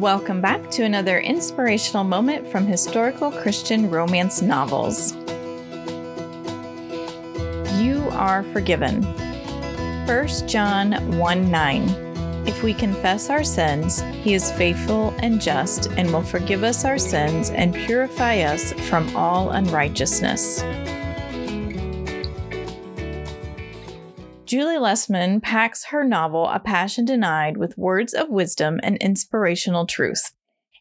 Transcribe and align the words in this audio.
Welcome 0.00 0.40
back 0.40 0.72
to 0.72 0.82
another 0.82 1.20
inspirational 1.20 2.02
moment 2.02 2.48
from 2.50 2.66
historical 2.66 3.30
Christian 3.30 3.88
romance 3.88 4.42
novels. 4.42 5.14
You 7.80 8.04
are 8.10 8.42
forgiven. 8.52 9.04
1 10.06 10.48
John 10.48 11.16
1 11.16 11.48
9. 11.48 11.88
If 12.44 12.64
we 12.64 12.74
confess 12.74 13.30
our 13.30 13.44
sins, 13.44 14.00
he 14.24 14.34
is 14.34 14.50
faithful 14.50 15.14
and 15.18 15.40
just 15.40 15.86
and 15.92 16.12
will 16.12 16.24
forgive 16.24 16.64
us 16.64 16.84
our 16.84 16.98
sins 16.98 17.50
and 17.50 17.72
purify 17.72 18.40
us 18.40 18.72
from 18.88 19.14
all 19.14 19.50
unrighteousness. 19.50 20.64
Julie 24.54 24.78
Lessman 24.78 25.40
packs 25.42 25.86
her 25.86 26.04
novel 26.04 26.46
A 26.46 26.60
Passion 26.60 27.04
Denied 27.04 27.56
with 27.56 27.76
words 27.76 28.14
of 28.14 28.28
wisdom 28.28 28.78
and 28.84 28.96
inspirational 28.98 29.84
truth. 29.84 30.32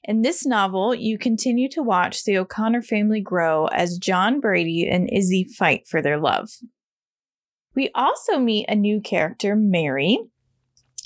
In 0.03 0.21
this 0.21 0.45
novel, 0.45 0.93
you 0.93 1.17
continue 1.17 1.67
to 1.69 1.81
watch 1.81 2.23
the 2.23 2.37
O'Connor 2.37 2.83
family 2.83 3.19
grow 3.19 3.65
as 3.69 3.97
John 3.97 4.39
Brady 4.39 4.87
and 4.87 5.09
Izzy 5.11 5.43
fight 5.43 5.87
for 5.87 6.03
their 6.03 6.19
love. 6.19 6.51
We 7.73 7.89
also 7.95 8.37
meet 8.37 8.69
a 8.69 8.75
new 8.75 9.01
character, 9.01 9.55
Mary. 9.55 10.19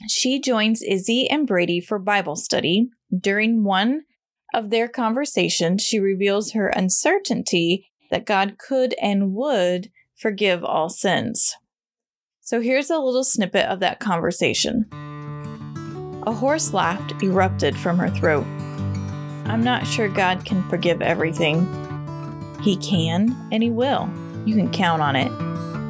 She 0.09 0.41
joins 0.41 0.81
Izzy 0.81 1.29
and 1.29 1.47
Brady 1.47 1.79
for 1.79 1.97
Bible 1.97 2.35
study. 2.35 2.89
During 3.17 3.63
one 3.63 4.01
of 4.53 4.71
their 4.71 4.89
conversations, 4.89 5.83
she 5.83 6.01
reveals 6.01 6.51
her 6.51 6.67
uncertainty 6.67 7.87
that 8.11 8.25
God 8.25 8.57
could 8.57 8.93
and 9.01 9.31
would 9.31 9.89
forgive 10.17 10.65
all 10.65 10.89
sins. 10.89 11.55
So 12.47 12.61
here's 12.61 12.89
a 12.89 12.97
little 12.97 13.25
snippet 13.25 13.65
of 13.65 13.81
that 13.81 13.99
conversation. 13.99 14.85
A 16.25 16.31
hoarse 16.31 16.71
laugh 16.71 17.01
erupted 17.21 17.75
from 17.75 17.97
her 17.97 18.09
throat. 18.09 18.45
I'm 19.47 19.61
not 19.65 19.85
sure 19.85 20.07
God 20.07 20.45
can 20.45 20.65
forgive 20.69 21.01
everything. 21.01 21.67
He 22.61 22.77
can, 22.77 23.35
and 23.51 23.61
He 23.61 23.69
will. 23.69 24.09
You 24.45 24.55
can 24.55 24.71
count 24.71 25.01
on 25.01 25.17
it. 25.17 25.29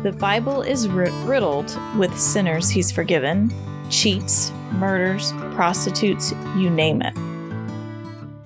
The 0.01 0.13
Bible 0.13 0.63
is 0.63 0.87
riddled 0.87 1.77
with 1.95 2.17
sinners 2.17 2.71
He's 2.71 2.91
forgiven 2.91 3.53
cheats, 3.91 4.51
murders, 4.71 5.33
prostitutes, 5.53 6.31
you 6.57 6.71
name 6.71 7.03
it. 7.03 7.15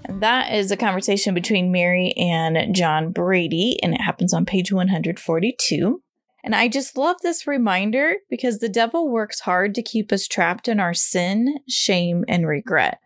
And 0.03 0.19
that 0.19 0.51
is 0.51 0.69
a 0.69 0.75
conversation 0.75 1.33
between 1.33 1.71
Mary 1.71 2.11
and 2.17 2.75
John 2.75 3.13
Brady, 3.13 3.81
and 3.81 3.93
it 3.93 4.01
happens 4.01 4.33
on 4.33 4.45
page 4.45 4.73
142. 4.73 6.03
And 6.43 6.55
I 6.55 6.67
just 6.67 6.97
love 6.97 7.17
this 7.21 7.45
reminder 7.45 8.15
because 8.29 8.59
the 8.59 8.69
devil 8.69 9.09
works 9.09 9.41
hard 9.41 9.75
to 9.75 9.83
keep 9.83 10.11
us 10.11 10.27
trapped 10.27 10.67
in 10.67 10.79
our 10.79 10.93
sin, 10.93 11.59
shame, 11.67 12.25
and 12.27 12.47
regret. 12.47 12.99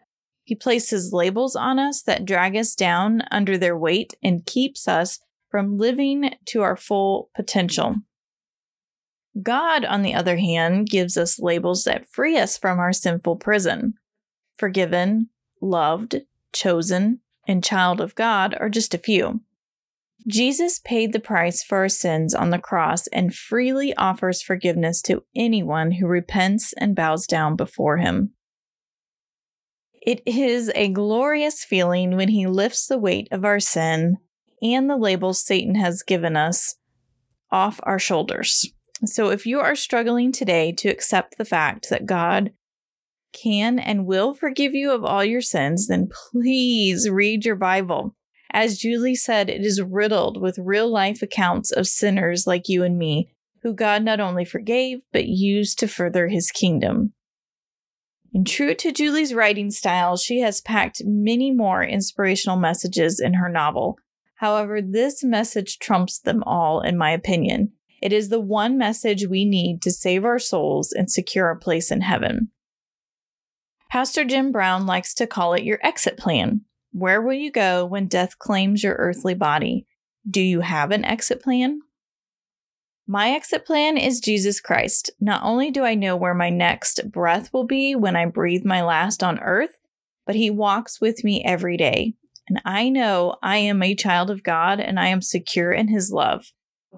He 0.44 0.56
places 0.56 1.12
labels 1.12 1.56
on 1.56 1.80
us 1.80 2.02
that 2.04 2.26
drag 2.26 2.56
us 2.56 2.76
down 2.76 3.24
under 3.32 3.58
their 3.58 3.78
weight 3.78 4.14
and 4.24 4.46
keeps 4.46 4.88
us 4.88 5.20
from 5.50 5.78
living 5.78 6.36
to 6.46 6.62
our 6.62 6.78
full 6.78 7.30
potential. 7.36 7.96
God, 9.42 9.84
on 9.84 10.02
the 10.02 10.14
other 10.14 10.38
hand, 10.38 10.88
gives 10.88 11.18
us 11.18 11.40
labels 11.40 11.84
that 11.84 12.08
free 12.08 12.38
us 12.38 12.58
from 12.58 12.80
our 12.80 12.94
sinful 12.94 13.38
prison. 13.38 13.96
Forgiven, 14.58 15.30
loved, 15.62 16.22
chosen, 16.54 17.20
and 17.48 17.64
child 17.64 18.00
of 18.00 18.16
God 18.16 18.56
are 18.60 18.70
just 18.70 18.94
a 18.94 19.00
few. 19.00 19.42
Jesus 20.28 20.80
paid 20.80 21.14
the 21.14 21.20
price 21.20 21.64
for 21.64 21.80
our 21.80 21.90
sins 21.90 22.34
on 22.34 22.50
the 22.50 22.58
cross 22.58 23.06
and 23.08 23.36
freely 23.36 23.94
offers 23.96 24.42
forgiveness 24.42 25.02
to 25.04 25.24
anyone 25.36 25.92
who 25.92 26.08
repents 26.08 26.74
and 26.74 26.96
bows 26.96 27.28
down 27.28 27.56
before 27.56 27.98
him. 27.98 28.32
It 30.02 30.22
is 30.26 30.72
a 30.74 30.90
glorious 30.90 31.64
feeling 31.64 32.16
when 32.16 32.30
he 32.30 32.48
lifts 32.48 32.88
the 32.88 32.98
weight 32.98 33.28
of 33.32 33.46
our 33.46 33.60
sin 33.60 34.18
and 34.62 34.90
the 34.90 34.98
labels 34.98 35.44
Satan 35.44 35.76
has 35.76 36.02
given 36.02 36.36
us 36.36 36.76
off 37.52 37.80
our 37.84 38.00
shoulders. 38.00 38.72
So, 39.04 39.30
if 39.30 39.46
you 39.46 39.60
are 39.60 39.76
struggling 39.76 40.32
today 40.32 40.72
to 40.74 40.90
accept 40.90 41.38
the 41.38 41.46
fact 41.46 41.90
that 41.90 42.06
God 42.06 42.52
can 43.34 43.78
and 43.78 44.06
will 44.06 44.34
forgive 44.34 44.74
you 44.74 44.92
of 44.92 45.04
all 45.04 45.24
your 45.24 45.42
sins, 45.42 45.88
then 45.88 46.10
please 46.32 47.10
read 47.10 47.46
your 47.46 47.58
Bible. 47.58 48.16
As 48.56 48.78
Julie 48.78 49.16
said, 49.16 49.50
it 49.50 49.66
is 49.66 49.82
riddled 49.82 50.42
with 50.42 50.58
real 50.58 50.90
life 50.90 51.22
accounts 51.22 51.74
of 51.74 51.88
sinners 51.88 52.48
like 52.48 52.70
you 52.70 52.84
and 52.84 52.98
me, 52.98 53.30
who 53.64 53.74
God 53.74 54.02
not 54.02 54.22
only 54.22 54.46
forgave, 54.46 55.00
but 55.12 55.26
used 55.26 55.78
to 55.80 55.90
further 55.90 56.30
his 56.30 56.52
kingdom. 56.52 57.12
And 58.34 58.48
true 58.48 58.74
to 58.74 58.94
Julie's 58.94 59.34
writing 59.34 59.72
style, 59.72 60.16
she 60.16 60.40
has 60.40 60.62
packed 60.62 61.02
many 61.04 61.52
more 61.52 61.84
inspirational 61.84 62.56
messages 62.56 63.20
in 63.20 63.34
her 63.34 63.50
novel. 63.50 63.98
However, 64.36 64.82
this 64.82 65.22
message 65.22 65.78
trumps 65.78 66.18
them 66.18 66.42
all, 66.44 66.80
in 66.80 66.98
my 66.98 67.12
opinion. 67.12 67.74
It 68.02 68.14
is 68.14 68.30
the 68.30 68.40
one 68.40 68.78
message 68.78 69.28
we 69.28 69.44
need 69.44 69.82
to 69.82 69.92
save 69.92 70.24
our 70.24 70.40
souls 70.40 70.94
and 70.94 71.12
secure 71.12 71.50
a 71.50 71.60
place 71.60 71.92
in 71.92 72.00
heaven. 72.00 72.52
Pastor 73.92 74.24
Jim 74.24 74.54
Brown 74.54 74.86
likes 74.86 75.14
to 75.16 75.28
call 75.28 75.54
it 75.56 75.64
your 75.64 75.80
exit 75.84 76.16
plan. 76.16 76.62
Where 76.98 77.22
will 77.22 77.34
you 77.34 77.52
go 77.52 77.86
when 77.86 78.08
death 78.08 78.40
claims 78.40 78.82
your 78.82 78.94
earthly 78.94 79.34
body? 79.34 79.86
Do 80.30 80.40
you 80.40 80.62
have 80.62 80.92
an 80.92 81.04
exit 81.04 81.42
plan? 81.42 81.82
My 83.06 83.32
exit 83.32 83.66
plan 83.66 83.98
is 83.98 84.22
Jesus 84.22 84.62
Christ. 84.62 85.12
Not 85.20 85.44
only 85.44 85.72
do 85.72 85.84
I 85.84 85.96
know 85.96 86.16
where 86.16 86.34
my 86.34 86.50
next 86.50 87.12
breath 87.12 87.52
will 87.52 87.66
be 87.66 87.98
when 87.98 88.16
I 88.16 88.28
breathe 88.28 88.64
my 88.64 88.82
last 88.82 89.24
on 89.24 89.40
earth, 89.40 89.78
but 90.26 90.36
He 90.36 90.50
walks 90.50 91.02
with 91.02 91.22
me 91.26 91.44
every 91.44 91.76
day. 91.76 92.14
And 92.48 92.62
I 92.64 92.88
know 92.88 93.36
I 93.44 93.58
am 93.58 93.84
a 93.84 93.94
child 93.94 94.30
of 94.30 94.42
God 94.42 94.80
and 94.80 94.98
I 94.98 95.08
am 95.08 95.22
secure 95.22 95.74
in 95.74 95.90
His 95.90 96.14
love. 96.14 96.54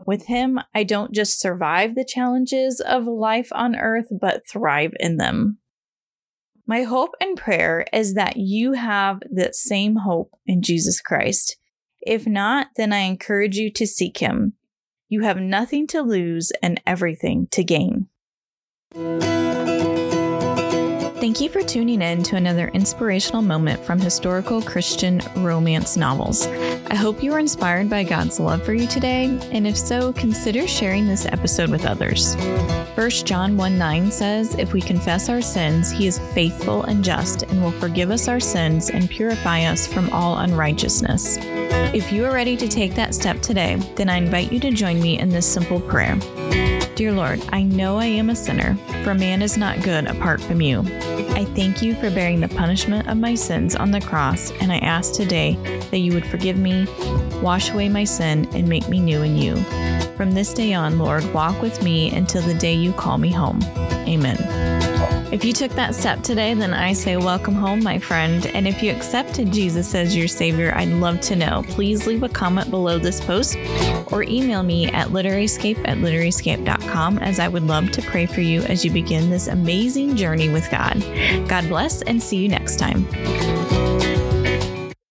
With 0.05 0.27
Him, 0.27 0.59
I 0.75 0.83
don't 0.83 1.11
just 1.11 1.39
survive 1.39 1.95
the 1.95 2.05
challenges 2.05 2.79
of 2.81 3.07
life 3.07 3.49
on 3.51 3.75
earth, 3.75 4.09
but 4.21 4.47
thrive 4.47 4.93
in 4.99 5.17
them. 5.17 5.57
My 6.69 6.83
hope 6.83 7.15
and 7.21 7.37
prayer 7.37 7.85
is 7.93 8.15
that 8.15 8.35
you 8.35 8.73
have 8.73 9.21
that 9.31 9.55
same 9.55 9.95
hope 9.95 10.33
in 10.45 10.61
Jesus 10.61 10.99
Christ. 10.99 11.55
If 12.01 12.27
not, 12.27 12.67
then 12.75 12.91
I 12.91 12.99
encourage 12.99 13.55
you 13.55 13.71
to 13.71 13.87
seek 13.87 14.17
Him. 14.17 14.53
You 15.07 15.21
have 15.21 15.39
nothing 15.39 15.87
to 15.87 16.01
lose 16.01 16.51
and 16.61 16.81
everything 16.85 17.47
to 17.51 17.63
gain. 17.63 18.07
Thank 21.19 21.39
you 21.39 21.49
for 21.49 21.61
tuning 21.61 22.01
in 22.01 22.21
to 22.23 22.35
another 22.35 22.67
inspirational 22.69 23.41
moment 23.41 23.83
from 23.85 23.99
historical 23.99 24.61
Christian 24.61 25.21
romance 25.37 25.95
novels. 25.95 26.47
I 26.47 26.95
hope 26.95 27.23
you 27.23 27.31
were 27.31 27.39
inspired 27.39 27.89
by 27.89 28.03
God's 28.03 28.41
love 28.41 28.63
for 28.63 28.73
you 28.73 28.87
today, 28.87 29.25
and 29.53 29.65
if 29.65 29.77
so, 29.77 30.11
consider 30.11 30.67
sharing 30.67 31.07
this 31.07 31.25
episode 31.25 31.69
with 31.69 31.85
others. 31.85 32.35
1 32.97 33.11
John 33.25 33.57
1 33.57 33.77
9 33.77 34.09
says, 34.09 34.55
If 34.55 34.73
we 34.73 34.81
confess 34.81 35.29
our 35.29 35.39
sins, 35.39 35.91
he 35.91 36.07
is 36.07 36.17
faithful 36.33 36.81
and 36.85 37.03
just 37.03 37.43
and 37.43 37.61
will 37.61 37.69
forgive 37.69 38.09
us 38.09 38.27
our 38.27 38.39
sins 38.39 38.89
and 38.89 39.07
purify 39.07 39.65
us 39.65 39.85
from 39.85 40.09
all 40.09 40.39
unrighteousness. 40.39 41.37
If 41.93 42.11
you 42.11 42.25
are 42.25 42.33
ready 42.33 42.57
to 42.57 42.67
take 42.67 42.95
that 42.95 43.13
step 43.13 43.39
today, 43.39 43.75
then 43.97 44.09
I 44.09 44.17
invite 44.17 44.51
you 44.51 44.59
to 44.61 44.71
join 44.71 44.99
me 44.99 45.19
in 45.19 45.29
this 45.29 45.45
simple 45.45 45.79
prayer. 45.79 46.17
Dear 46.97 47.11
Lord, 47.11 47.39
I 47.49 47.61
know 47.61 47.99
I 47.99 48.05
am 48.05 48.31
a 48.31 48.35
sinner, 48.35 48.75
for 49.03 49.13
man 49.13 49.43
is 49.43 49.55
not 49.55 49.83
good 49.83 50.07
apart 50.07 50.41
from 50.41 50.61
you. 50.61 50.79
I 50.79 51.45
thank 51.55 51.83
you 51.83 51.93
for 51.93 52.09
bearing 52.09 52.39
the 52.39 52.47
punishment 52.47 53.07
of 53.07 53.17
my 53.17 53.35
sins 53.35 53.75
on 53.75 53.91
the 53.91 54.01
cross, 54.01 54.49
and 54.53 54.71
I 54.71 54.79
ask 54.79 55.13
today 55.13 55.59
that 55.91 55.99
you 55.99 56.13
would 56.13 56.25
forgive 56.25 56.57
me, 56.57 56.87
wash 57.39 57.69
away 57.69 57.87
my 57.87 58.03
sin, 58.03 58.49
and 58.53 58.67
make 58.67 58.89
me 58.89 58.99
new 58.99 59.21
in 59.21 59.37
you. 59.37 59.57
From 60.15 60.31
this 60.31 60.55
day 60.55 60.73
on, 60.73 60.97
Lord, 60.97 61.23
walk 61.35 61.61
with 61.61 61.83
me 61.83 62.09
until 62.15 62.41
the 62.41 62.55
day 62.55 62.73
you 62.73 62.91
call 62.93 63.19
me 63.19 63.31
home. 63.31 63.59
Amen. 64.07 64.37
If 65.31 65.43
you 65.43 65.51
took 65.51 65.71
that 65.73 65.93
step 65.93 66.21
today, 66.21 66.53
then 66.53 66.73
I 66.73 66.93
say 66.93 67.17
welcome 67.17 67.53
home, 67.53 67.83
my 67.83 67.99
friend. 67.99 68.45
And 68.47 68.65
if 68.65 68.81
you 68.81 68.91
accepted 68.91 69.51
Jesus 69.51 69.93
as 69.93 70.15
your 70.15 70.27
Savior, 70.27 70.73
I'd 70.73 70.87
love 70.87 71.19
to 71.21 71.35
know. 71.35 71.63
Please 71.67 72.07
leave 72.07 72.23
a 72.23 72.29
comment 72.29 72.69
below 72.69 72.97
this 72.97 73.19
post 73.19 73.57
or 74.11 74.23
email 74.23 74.63
me 74.63 74.87
at 74.87 75.09
literaryscape 75.09 75.79
at 75.85 75.97
literaryscape.com 75.97 77.19
as 77.19 77.39
I 77.39 77.49
would 77.49 77.63
love 77.63 77.91
to 77.91 78.01
pray 78.03 78.25
for 78.25 78.41
you 78.41 78.61
as 78.63 78.85
you 78.85 78.91
begin 78.91 79.29
this 79.29 79.47
amazing 79.47 80.15
journey 80.15 80.47
with 80.47 80.71
God. 80.71 81.01
God 81.49 81.67
bless 81.67 82.01
and 82.03 82.23
see 82.23 82.37
you 82.37 82.47
next 82.47 82.77
time. 82.77 83.05